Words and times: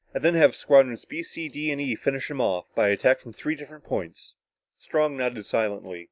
And 0.15 0.23
then 0.23 0.33
have 0.33 0.55
Squadrons 0.55 1.05
B, 1.05 1.21
C, 1.21 1.47
D 1.47 1.71
and 1.71 1.79
E 1.79 1.93
finish 1.95 2.31
him 2.31 2.41
off, 2.41 2.65
by 2.73 2.87
attack 2.89 3.19
from 3.19 3.33
three 3.33 3.53
different 3.53 3.83
points." 3.83 4.33
Strong 4.79 5.15
nodded 5.15 5.45
silently. 5.45 5.99